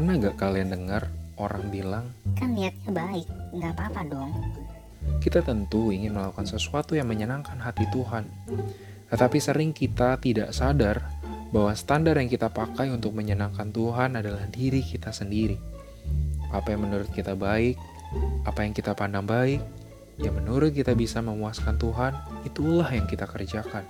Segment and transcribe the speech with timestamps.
[0.00, 4.32] Pernah gak kalian dengar orang bilang, Kan niatnya baik, nggak apa-apa dong.
[5.20, 8.24] kita tentu ingin melakukan sesuatu yang menyenangkan hati Tuhan.
[9.12, 11.04] Tetapi sering kita tidak sadar
[11.52, 15.60] bahwa standar yang kita pakai untuk menyenangkan Tuhan adalah diri kita sendiri.
[16.48, 17.76] Apa yang menurut kita baik,
[18.48, 19.60] apa yang kita pandang baik,
[20.16, 22.16] yang menurut kita bisa memuaskan Tuhan,
[22.48, 23.84] itulah yang kita kerjakan.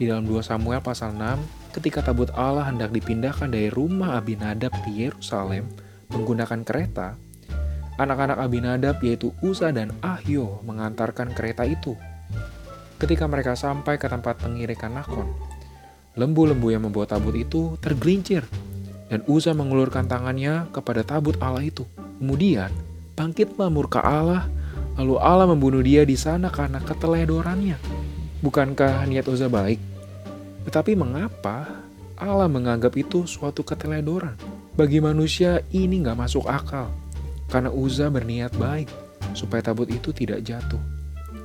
[0.00, 5.06] Di dalam 2 Samuel pasal 6, ketika tabut Allah hendak dipindahkan dari rumah Abinadab di
[5.06, 5.70] Yerusalem
[6.10, 7.14] menggunakan kereta,
[8.02, 11.94] anak-anak Abinadab yaitu Uza dan Ahyo mengantarkan kereta itu.
[12.98, 15.30] Ketika mereka sampai ke tempat pengirikan Nakon,
[16.18, 18.42] lembu-lembu yang membawa tabut itu tergelincir
[19.06, 21.86] dan Uza mengulurkan tangannya kepada tabut Allah itu.
[22.18, 22.74] Kemudian
[23.14, 24.50] bangkitlah murka Allah,
[24.98, 27.78] lalu Allah membunuh dia di sana karena keteledorannya.
[28.42, 29.97] Bukankah niat Uza baik?
[30.68, 31.80] Tetapi mengapa
[32.20, 34.36] Allah menganggap itu suatu keteledoran?
[34.76, 36.92] Bagi manusia ini nggak masuk akal.
[37.48, 38.92] Karena Uza berniat baik
[39.32, 40.76] supaya tabut itu tidak jatuh.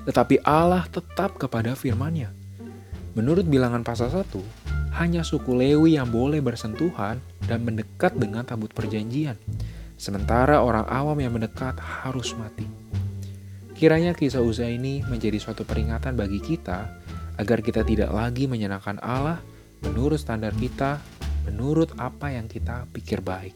[0.03, 2.35] Tetapi Allah tetap kepada firman-Nya.
[3.15, 4.27] Menurut bilangan pasal 1,
[4.99, 9.39] hanya suku Lewi yang boleh bersentuhan dan mendekat dengan tabut perjanjian.
[9.95, 12.67] Sementara orang awam yang mendekat harus mati.
[13.71, 16.91] Kiranya kisah Uza ini menjadi suatu peringatan bagi kita
[17.43, 19.43] agar kita tidak lagi menyenangkan Allah
[19.83, 21.03] menurut standar kita,
[21.43, 23.51] menurut apa yang kita pikir baik.